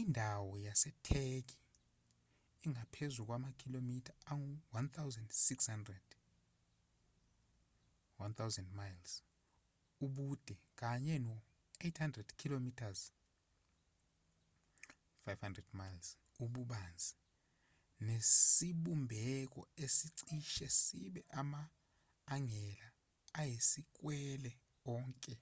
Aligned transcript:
indawo 0.00 0.52
yasetheki 0.66 1.58
ingaphezu 2.64 3.20
kwamakhilomitha 3.28 4.12
angu-1,600 4.32 6.06
1,000 8.20 8.64
mi 8.78 8.86
ubude 10.04 10.54
kanye 10.80 11.14
no-800 11.26 12.28
km 12.40 12.66
500 15.26 15.66
mi 16.34 16.40
ububanzi 16.44 17.12
nesibumbeko 18.06 19.60
esicishe 19.84 20.66
sibe 20.84 21.20
ama-angela 21.40 22.88
ayisikwele 23.40 24.52
onke 24.94 25.36